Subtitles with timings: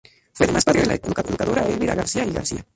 [0.33, 2.65] Fue además padre de la educadora Elvira García y García.